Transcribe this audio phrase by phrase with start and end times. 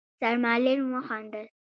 [0.19, 1.47] سرمعلم وخندل: